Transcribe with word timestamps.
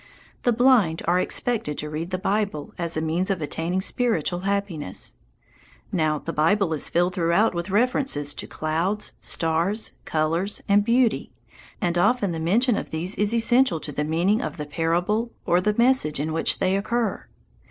The 0.41 0.51
blind 0.51 1.03
are 1.05 1.19
expected 1.19 1.77
to 1.77 1.87
read 1.91 2.09
the 2.09 2.17
Bible 2.17 2.73
as 2.79 2.97
a 2.97 3.03
means 3.03 3.29
of 3.29 3.39
attaining 3.39 3.81
spiritual 3.81 4.39
happiness. 4.39 5.15
Now, 5.91 6.17
the 6.17 6.33
Bible 6.33 6.73
is 6.73 6.89
filled 6.89 7.13
throughout 7.13 7.53
with 7.53 7.69
references 7.69 8.33
to 8.33 8.47
clouds, 8.47 9.13
stars, 9.21 9.91
colours, 10.05 10.63
and 10.67 10.83
beauty, 10.83 11.31
and 11.79 11.99
often 11.99 12.31
the 12.31 12.39
mention 12.39 12.77
of 12.77 12.89
these 12.89 13.13
is 13.15 13.31
essential 13.35 13.79
to 13.79 13.91
the 13.91 14.03
meaning 14.03 14.41
of 14.41 14.57
the 14.57 14.65
parable 14.65 15.33
or 15.45 15.61
the 15.61 15.75
message 15.77 16.19
in 16.19 16.33
which 16.33 16.57
they 16.57 16.75
occur. 16.75 17.27